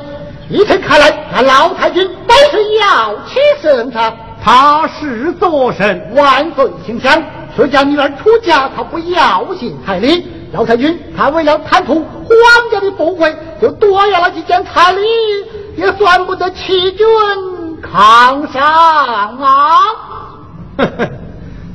[0.49, 4.13] 依臣看来，那老太君都是要欺圣上。
[4.43, 6.13] 他是作甚？
[6.15, 7.21] 万岁请想，
[7.55, 10.25] 谁家女儿出嫁，他不要信彩礼。
[10.53, 15.01] 老太君他为了贪图皇家的富贵，就多要了几件彩礼，
[15.75, 17.05] 也算不得欺君
[17.81, 19.79] 抗上啊！
[20.77, 21.09] 呵呵，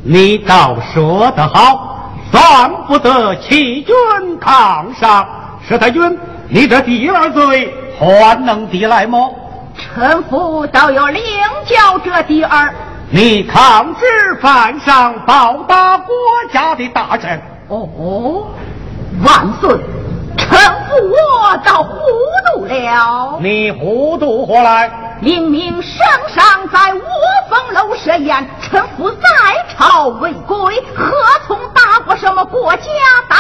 [0.03, 1.92] 你倒说得好，
[2.33, 3.95] 算不得欺君
[4.41, 5.29] 抗上。
[5.69, 6.19] 佘太君，
[6.49, 9.33] 你这第二罪还能抵赖么？
[9.77, 11.23] 臣妇倒有领
[11.67, 12.75] 教这第二。
[13.11, 14.05] 你抗旨
[14.41, 16.15] 犯上，报答国
[16.51, 17.41] 家的大臣。
[17.69, 18.49] 哦，
[19.23, 19.71] 万岁！
[20.37, 21.99] 臣妇我倒糊
[22.55, 23.39] 涂了。
[23.41, 24.91] 你糊涂何来？
[25.23, 27.01] 明明圣上在卧
[27.49, 29.21] 凤楼设宴，臣服在
[29.69, 31.13] 朝未归，何
[31.47, 32.83] 从打过什么国家
[33.29, 33.37] 大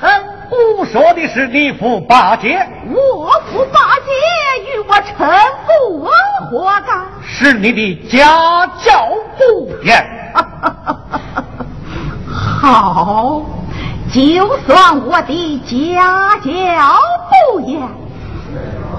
[0.00, 0.24] 臣？
[0.50, 2.66] 吾说的是你父八戒。
[2.88, 4.10] 我父八戒
[4.72, 5.28] 与我臣
[5.66, 6.08] 妇
[6.50, 7.06] 何干？
[7.22, 10.02] 是你的家教不严。
[12.32, 13.42] 好，
[14.10, 16.50] 就算我的家教
[17.52, 17.86] 不严，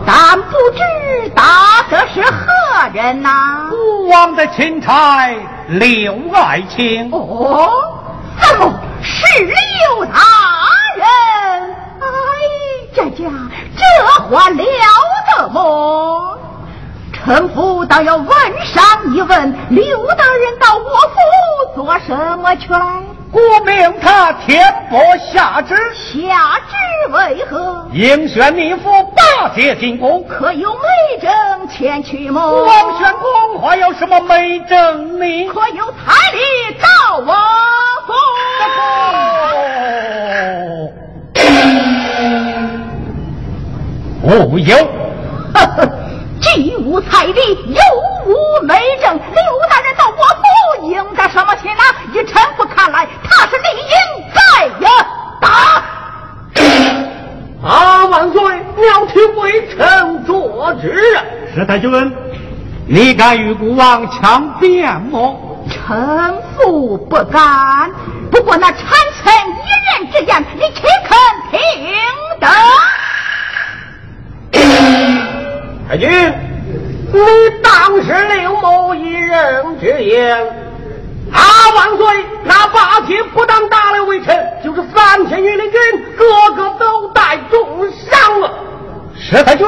[0.05, 3.69] 但不知大哥是何人呐？
[3.69, 5.29] 孤王的钦差
[5.67, 7.09] 刘爱卿。
[7.11, 7.69] 哦，
[8.39, 10.13] 怎么是刘大
[10.95, 11.05] 人？
[11.99, 12.03] 哎，
[12.95, 13.29] 这家
[13.75, 13.83] 这
[14.23, 14.63] 话了
[15.37, 16.37] 得么？
[17.27, 18.27] 臣妇倒要问
[18.63, 18.81] 上
[19.13, 21.19] 一问，刘大人到我府
[21.75, 23.03] 做什么去了？
[23.29, 26.75] 故命他天拨下旨，下旨
[27.11, 27.85] 为何？
[27.91, 30.79] 应选你父八戒进宫，可有媒
[31.21, 32.63] 证前去么？
[32.63, 35.49] 王宣公还有什么媒证呢？
[35.49, 36.39] 可有彩礼
[36.79, 37.33] 到我
[38.07, 38.13] 府？
[44.49, 44.77] 无有。
[46.41, 47.81] 既无彩礼，又
[48.25, 48.35] 无
[48.65, 51.81] 媒证，刘大人到我府应该什么情呢？
[52.13, 53.95] 以臣妇看来，他是理应
[54.33, 55.07] 该呀！
[55.41, 55.47] 打！
[57.67, 58.41] 啊，万岁！
[58.77, 61.23] 鸟替微臣做旨啊！
[61.55, 62.15] 佘太君，
[62.85, 65.65] 你敢与孤王强辩么？
[65.69, 67.91] 臣妇不敢。
[68.31, 68.75] 不过那谗
[69.23, 71.17] 臣一人之言，你岂肯
[71.49, 71.59] 听
[72.39, 72.47] 得？
[75.87, 77.19] 太君，你
[77.63, 80.37] 当是刘某一人之言。
[81.31, 81.39] 啊，
[81.75, 82.25] 万岁！
[82.43, 85.79] 那八旗不当大了为臣，就是三千御林军，
[86.17, 88.51] 个个都带重伤了。
[89.31, 89.65] 佘太君，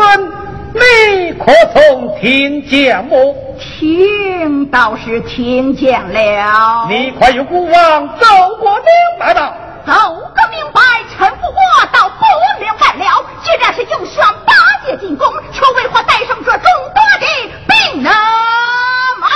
[0.73, 3.33] 你可曾听见么？
[3.57, 6.87] 听倒是听见了。
[6.89, 8.25] 你快与孤王走
[8.59, 8.85] 过明
[9.17, 9.53] 白吧。
[9.89, 9.95] 走
[10.35, 10.81] 个明白，
[11.17, 11.59] 臣不过
[11.91, 12.23] 倒不
[12.63, 13.25] 明白了。
[13.41, 14.53] 既然是应选八
[14.85, 16.61] 戒进宫，却为何带上这众
[16.93, 17.25] 多的
[17.67, 18.11] 病呢？
[19.19, 19.27] 马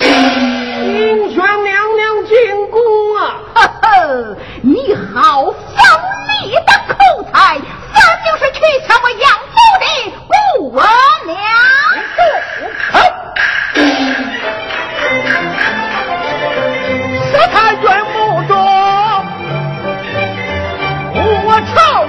[0.00, 2.80] 应玄娘娘进宫
[3.18, 3.36] 啊！
[3.54, 5.52] 呵呵，你好锋
[6.40, 7.62] 利的口才，分
[8.24, 9.84] 明是去抢我养父的
[10.62, 10.80] 武
[11.26, 11.36] 娘。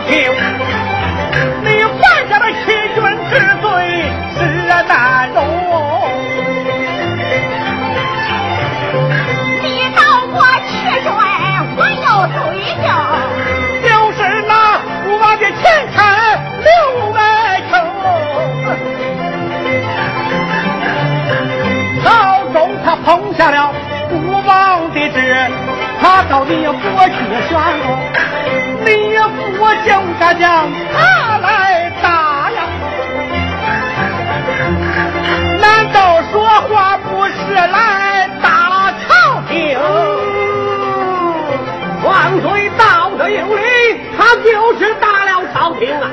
[0.08, 0.16] 听。
[1.64, 1.68] 你
[2.00, 2.98] 犯下了欺君
[3.30, 3.68] 之罪，
[4.38, 4.40] 实
[4.88, 4.90] 难
[5.34, 5.38] 容。
[9.62, 10.00] 你告
[10.34, 10.36] 我
[10.68, 10.70] 欺
[11.04, 11.08] 君，
[11.76, 12.38] 我有罪
[12.78, 12.88] 名，
[13.84, 14.52] 就是那
[15.06, 15.62] 我的前
[15.94, 15.96] 臣
[16.64, 16.70] 刘
[17.14, 17.22] 爱
[17.70, 17.72] 卿。
[22.04, 22.06] 朝
[22.54, 23.06] 中他捧
[23.38, 23.56] 下了
[24.10, 24.14] 吴
[24.46, 24.48] 王
[24.92, 25.16] 的旨。
[26.08, 26.80] 他到底要博
[27.10, 27.12] 取？
[28.86, 29.18] 你
[29.60, 32.60] 我将他将他来打呀？
[35.60, 39.78] 难道说话不是来打朝廷？
[42.06, 46.08] 万水道德有理，他就是打了朝廷啊！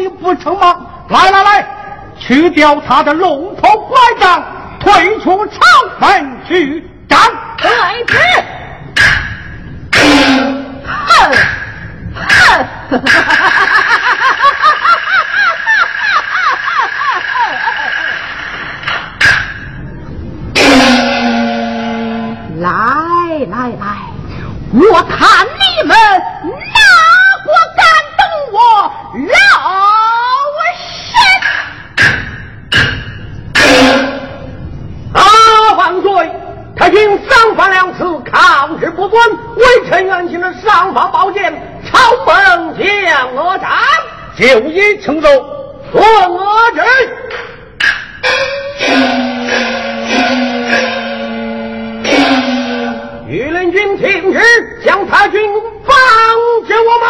[0.00, 0.76] 你不成吗？
[1.10, 1.66] 来来来，
[2.18, 4.42] 去掉他的龙头拐杖，
[4.80, 5.60] 退出朝
[5.98, 7.18] 门去战
[7.58, 8.16] 太子。
[11.06, 11.30] 哼
[12.14, 12.98] 哼，
[22.60, 22.66] 来
[23.50, 23.84] 来来，
[24.72, 25.46] 我看。
[45.02, 45.28] 城州
[45.92, 46.86] 和我人。
[53.28, 54.40] 御林军停止，
[54.84, 55.40] 将他军
[55.84, 55.96] 放
[56.68, 57.08] 给我们。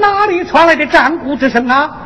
[0.00, 1.99] 哪里传来的战鼓之声啊？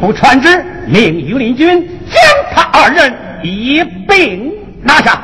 [0.00, 0.48] 不传旨，
[0.86, 2.22] 命御林军将
[2.54, 4.50] 他二人一并
[4.82, 5.19] 拿下。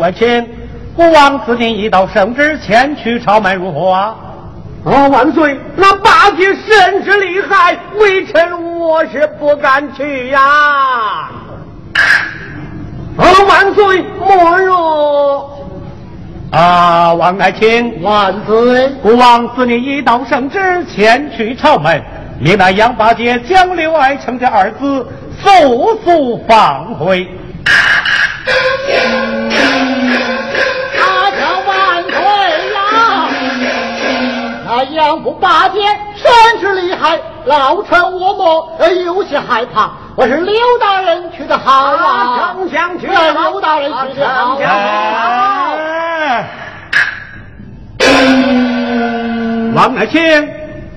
[0.00, 0.48] 刘万卿，
[0.96, 4.16] 国王赐您一道圣旨，前去朝门如何啊？
[4.86, 5.08] 啊！
[5.08, 10.40] 万岁，那八戒甚是厉害，微臣我是不敢去呀。
[13.18, 13.28] 啊！
[13.46, 15.50] 万岁，莫若。
[16.50, 17.12] 啊！
[17.12, 18.88] 王爱卿，万岁！
[19.02, 22.02] 孤王赐你一道圣旨，前去朝门，
[22.40, 25.06] 命那杨八戒将刘爱卿这二子
[25.42, 27.28] 速速放回。
[34.84, 35.80] 杨府八戒
[36.16, 38.70] 甚是厉害，老臣我莫
[39.04, 39.90] 有些害怕。
[40.16, 44.58] 我是刘大人去的好啊，丞相去的刘大人去的好。
[49.74, 50.48] 王爱卿，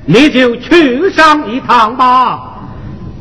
[0.05, 2.39] 你就去上一趟吧。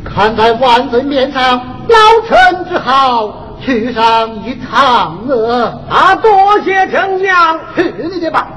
[0.04, 1.96] 看在万岁面上，老
[2.26, 5.78] 臣只好去上一趟了。
[5.88, 8.48] 啊，多谢丞相，去你的吧。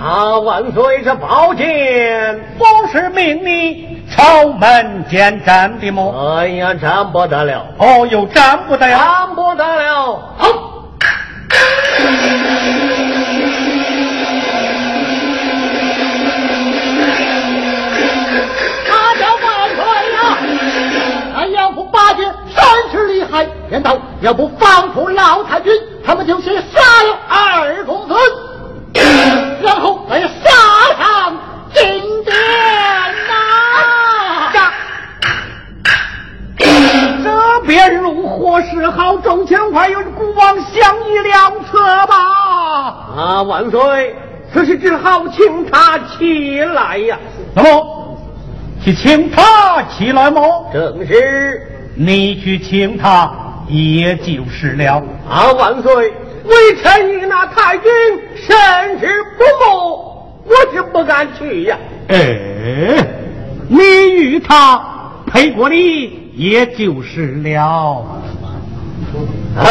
[0.00, 0.38] 啊！
[0.38, 6.38] 万岁，这宝剑不是命你朝门见斩的么？
[6.38, 7.66] 哎呀，斩不得了！
[7.78, 10.34] 哦，又斩不得了，斩不得了！
[10.36, 10.48] 好。
[22.16, 22.33] 真
[22.94, 23.46] 是厉害！
[23.68, 25.72] 难道要不放出老太君，
[26.04, 28.14] 他们就先杀了二公子，
[29.60, 30.28] 然后再杀
[30.96, 31.36] 上
[31.74, 31.84] 金
[32.24, 32.34] 殿
[33.28, 34.52] 呐！
[37.24, 39.16] 这便如何是好？
[39.16, 42.14] 众卿快与孤王相议两策吧！
[43.16, 44.16] 啊，万岁！
[44.52, 47.18] 此时只好请他起来呀。
[47.54, 48.16] 那么，
[48.84, 50.40] 去请他起来吗？
[50.72, 51.70] 正是。
[51.94, 53.32] 你去请他，
[53.68, 55.02] 也就是了。
[55.28, 56.12] 啊，万岁！
[56.44, 57.90] 微臣与那太君
[58.36, 59.72] 甚是不睦，
[60.44, 61.78] 我是不敢去呀。
[62.08, 62.16] 哎，
[63.66, 63.78] 你
[64.12, 64.84] 与他
[65.26, 68.04] 配过礼，也就是了。
[69.56, 69.64] 哎，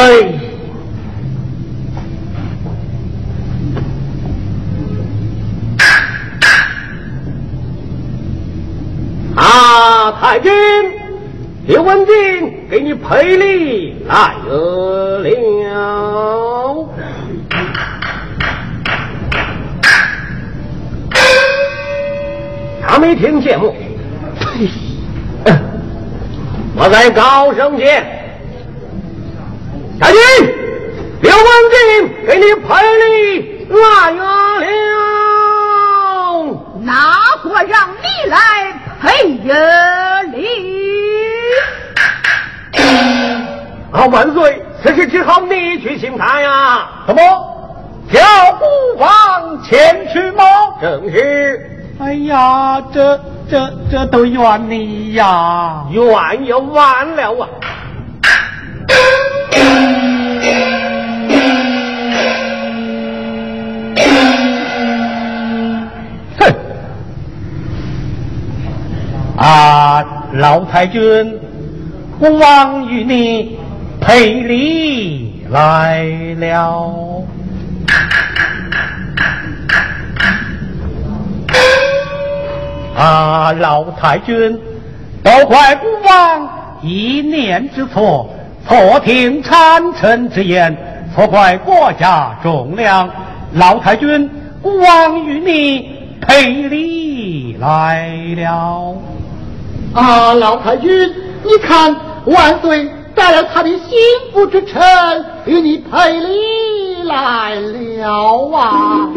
[9.36, 10.52] 啊，太君。
[11.66, 15.24] 刘文静给你赔礼来了，
[22.86, 23.74] 他没听见么？
[26.76, 28.06] 我在高声见，
[30.02, 30.20] 将军，
[31.22, 34.60] 刘文静给你赔礼来了，
[36.82, 38.38] 哪个让你来
[39.02, 39.08] 赔
[40.34, 40.44] 礼？
[43.92, 44.62] 啊，万岁！
[44.84, 46.88] 此事只好你去请他呀。
[47.08, 47.22] 什么？
[48.12, 48.22] 叫
[48.60, 48.66] 孤
[49.00, 50.44] 王前去吗？
[50.80, 51.72] 正是。
[52.00, 55.84] 哎呀，这这这都怨你呀！
[55.90, 57.50] 怨也完了啊！
[66.40, 66.56] 哼！
[69.38, 71.40] 啊，老太君，
[72.20, 73.58] 孤王与你。
[74.06, 76.04] 赔礼来
[76.38, 77.24] 了，
[82.98, 83.54] 啊！
[83.54, 84.60] 老太君，
[85.24, 86.50] 都怪孤王
[86.82, 88.30] 一念之错，
[88.68, 90.76] 错听谗臣之言，
[91.16, 93.10] 错怪国家重量。
[93.54, 94.30] 老太君，
[94.62, 98.98] 孤王与你赔礼来了。
[99.94, 100.34] 啊！
[100.34, 100.92] 老太君，
[101.44, 101.96] 你看
[102.26, 102.90] 万岁。
[103.16, 103.98] 带了他的心
[104.34, 104.82] 腹之臣
[105.46, 109.10] 与你赔礼来了啊！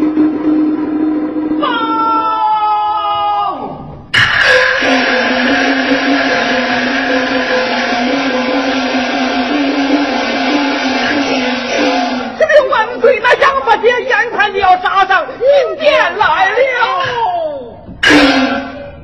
[13.79, 16.55] 爹眼看就要杀上阴间来了，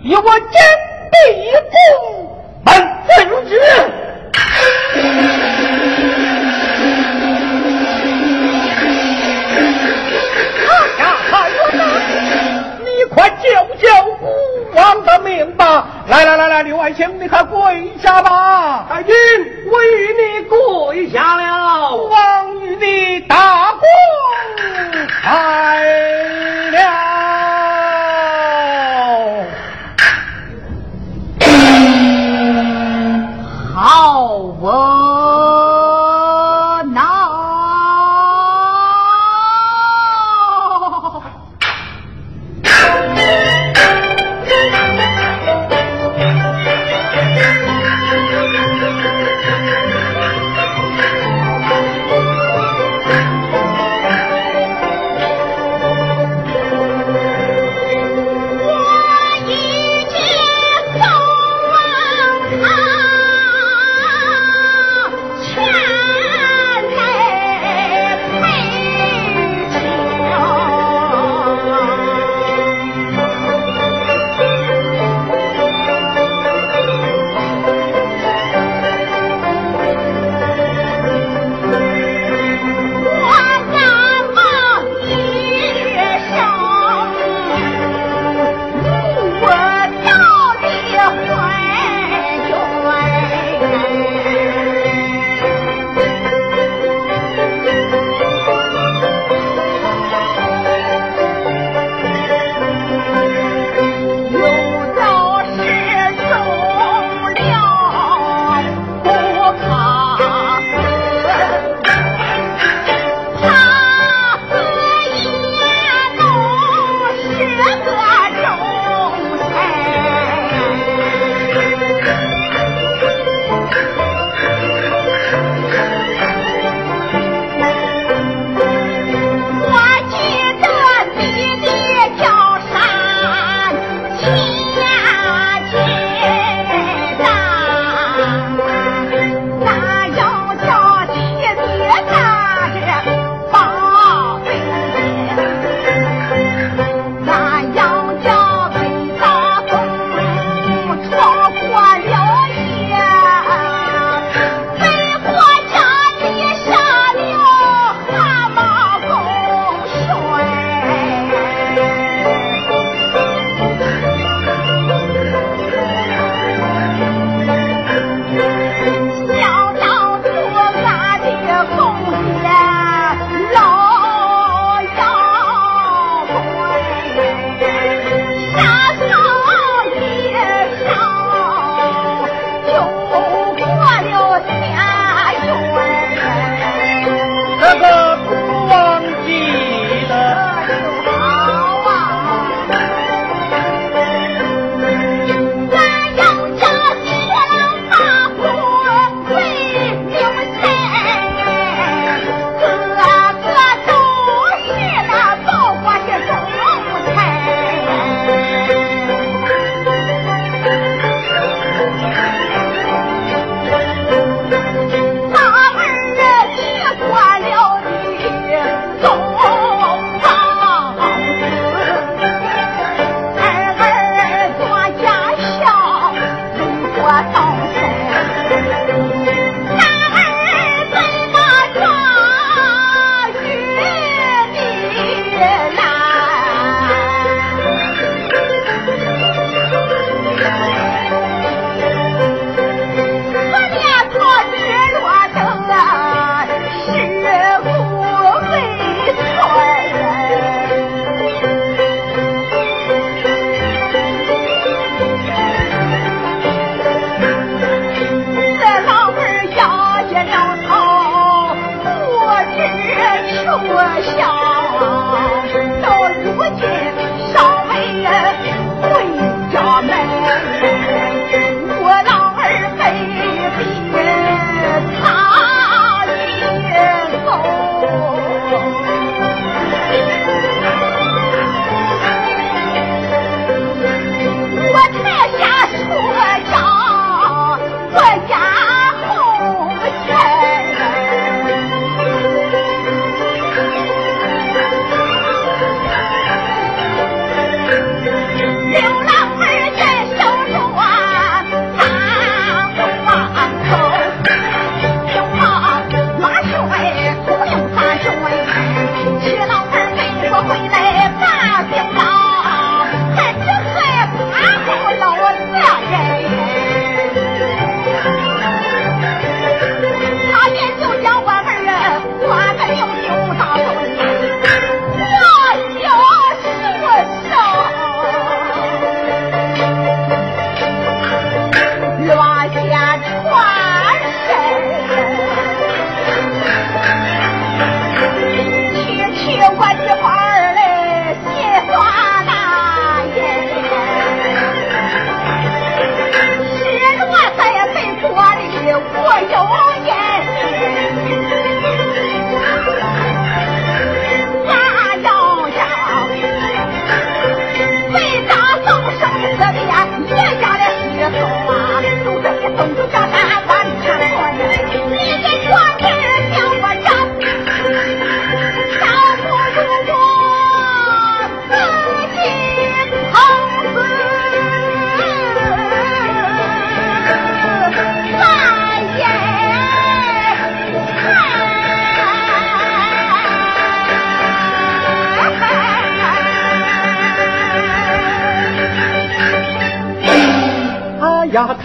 [0.01, 0.57] 与我真
[1.11, 1.15] 地
[1.69, 1.77] 公
[2.65, 2.73] 本
[3.05, 3.13] 分
[3.47, 3.53] 之。
[10.99, 11.55] 呀，海元
[12.79, 13.43] 你快救
[13.77, 13.87] 救
[14.19, 14.25] 孤
[14.75, 15.87] 王的命吧！
[16.07, 18.85] 来来来来，刘爱卿，你快跪下吧！
[18.89, 19.13] 大君，
[19.71, 23.81] 我与你跪下了，王与你大功。
[25.23, 25.29] 来
[26.71, 26.79] 了，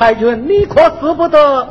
[0.08, 1.68] 太君，你可使不得，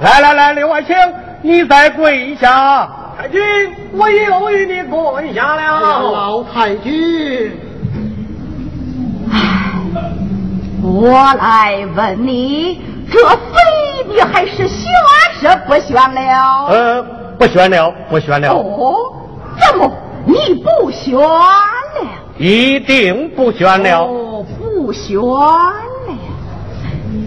[0.00, 0.94] 来来来，刘爱卿，
[1.42, 2.88] 你再跪下。
[3.16, 3.40] 太君，
[3.92, 6.02] 我又与你跪下了。
[6.02, 7.58] 老太君，
[10.82, 13.36] 我来问你，这妃
[14.08, 14.86] 你还是选
[15.40, 16.66] 是不选了？
[16.68, 17.02] 呃，
[17.38, 18.52] 不选了，不选了。
[18.52, 19.14] 哦，
[19.58, 19.90] 怎么
[20.26, 21.40] 你不选了？
[22.36, 24.04] 一定不选了。
[24.04, 25.72] 哦，不选了。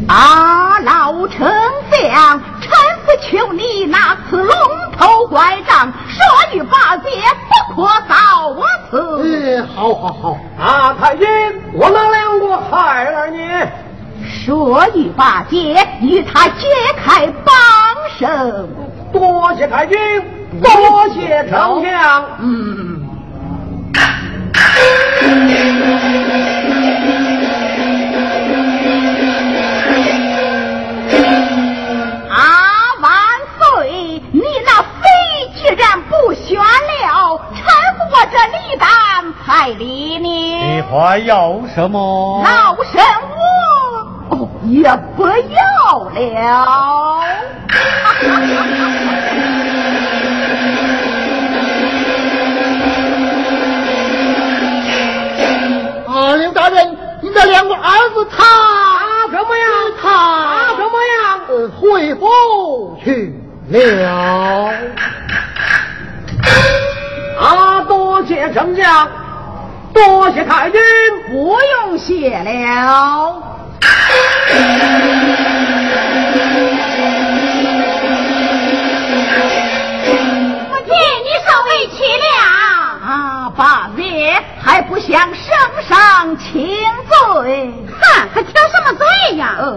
[0.07, 1.47] 啊，老丞
[1.91, 2.41] 相。
[2.61, 2.69] 臣
[3.05, 4.53] 不求你拿此龙
[4.97, 6.19] 头拐杖，说
[6.53, 7.09] 与八戒
[7.75, 9.21] 不可造我此。
[9.23, 11.27] 嗯，好好好，啊，太君，
[11.73, 13.39] 我哪两个害了你？
[14.45, 16.67] 说与八戒与他解
[17.03, 17.55] 开绑
[18.17, 18.69] 绳。
[19.11, 19.97] 多谢太君，
[20.61, 22.25] 多谢丞相。
[22.39, 23.07] 嗯。
[39.45, 40.27] 彩礼呢？
[40.27, 42.43] 你还要什么？
[42.43, 43.01] 老身
[44.29, 44.83] 我哦也
[45.15, 47.19] 不要了。
[56.07, 59.71] 啊，刘大人，你的两个儿子他怎么样？
[60.01, 61.39] 他怎么样？
[61.47, 63.33] 呃，回府去
[63.69, 64.71] 了。
[67.39, 69.07] 啊，多谢丞相。
[69.91, 70.79] 多谢太君，
[71.29, 73.41] 不用谢了。
[80.69, 80.93] 我见
[81.25, 82.23] 你受委屈了
[83.03, 83.09] 啊！
[83.57, 84.05] 八爷
[84.61, 85.47] 还不向圣
[85.87, 86.77] 上请
[87.33, 87.73] 罪？
[87.99, 88.01] 哼，
[88.33, 89.03] 还挑什么罪
[89.37, 89.55] 呀？
[89.59, 89.69] 呃。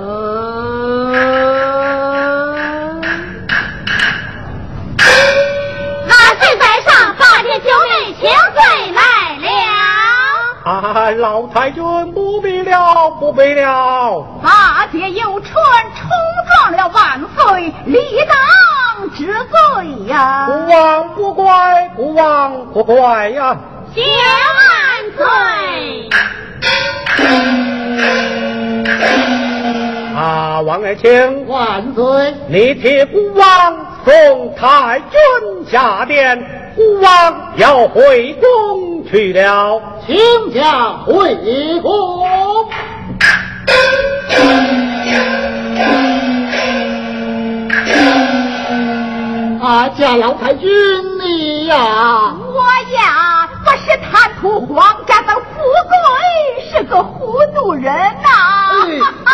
[10.93, 11.83] 啊，老太君
[12.13, 14.27] 不必了，不必了。
[14.43, 15.55] 八戒有船
[15.97, 16.11] 冲
[16.47, 20.47] 撞了万岁，理当治罪呀！
[20.47, 23.57] 不枉不怪，不枉不怪呀！
[23.95, 24.03] 谢
[24.59, 25.25] 万岁。
[30.15, 32.35] 啊，啊，王爱卿万岁！
[32.49, 36.45] 你替孤王送太君下殿，
[36.75, 41.37] 孤王要回宫去了，请假回
[41.81, 42.69] 宫。
[49.61, 50.69] 啊，家老太君
[51.21, 53.42] 你呀，我呀，
[53.99, 58.29] 贪图皇家的富贵，是个糊涂人呐！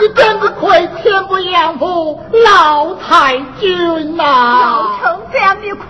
[0.01, 4.25] 你真不愧天不养父老太君呐！
[4.25, 5.87] 老丞相，你夸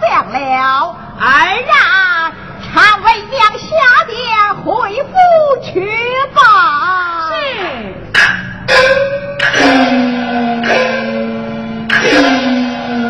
[0.00, 0.38] 奖了，
[1.20, 1.26] 儿
[1.70, 2.32] 啊，
[2.72, 3.68] 常为娘下
[4.06, 4.16] 殿
[4.64, 5.10] 回府
[5.62, 5.70] 去
[6.34, 6.38] 吧。
[7.30, 7.34] 是。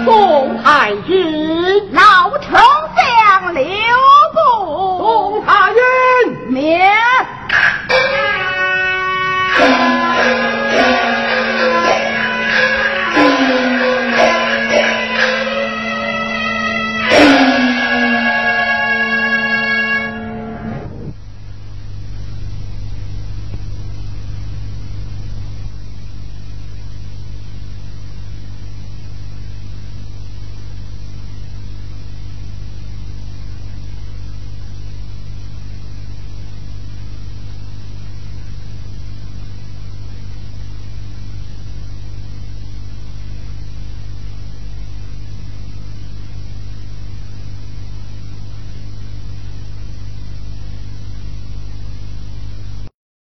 [0.05, 0.09] 宋
[0.63, 2.61] 太君，老丞。
[5.47, 6.79] 啊云灭